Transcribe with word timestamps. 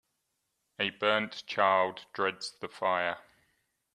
A 0.79 0.89
burnt 0.89 1.45
child 1.45 2.07
dreads 2.13 2.57
the 2.59 2.67
fire 2.67 3.19